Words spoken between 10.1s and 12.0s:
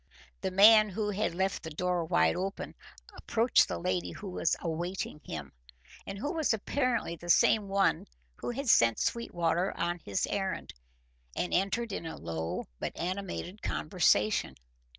errand, and entered